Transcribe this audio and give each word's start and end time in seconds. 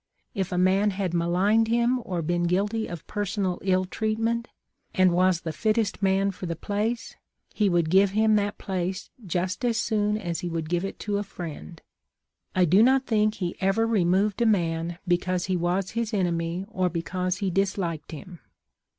If 0.33 0.51
a 0.51 0.57
man 0.57 0.89
had 0.89 1.13
maligned 1.13 1.67
him 1.67 2.01
or 2.03 2.23
been 2.23 2.45
guilty 2.45 2.87
of 2.87 3.05
per 3.05 3.23
sonal 3.23 3.59
ill 3.61 3.85
treatment, 3.85 4.47
and 4.95 5.11
was 5.11 5.41
the 5.41 5.53
fittest 5.53 6.01
man 6.01 6.31
for 6.31 6.47
the 6.47 6.55
place, 6.55 7.15
he 7.53 7.69
would 7.69 7.91
give 7.91 8.09
him 8.09 8.35
that 8.35 8.57
place 8.57 9.11
just 9.23 9.63
as 9.63 9.77
soon 9.77 10.17
as 10.17 10.39
he 10.39 10.49
would 10.49 10.69
give 10.69 10.83
it 10.83 10.97
to 11.01 11.19
a 11.19 11.23
friend." 11.23 11.83
I 12.55 12.65
do 12.65 12.81
not 12.81 13.05
think 13.05 13.35
he 13.35 13.55
ever 13.61 13.85
removed 13.85 14.41
a 14.41 14.47
man 14.47 14.97
because 15.07 15.45
he 15.45 15.55
was 15.55 15.91
his 15.91 16.15
enemy 16.15 16.65
or 16.67 16.89
because 16.89 17.37
he 17.37 17.51
disliked 17.51 18.11
him. 18.11 18.39